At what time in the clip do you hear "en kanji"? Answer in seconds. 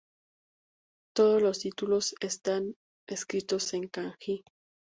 3.75-4.43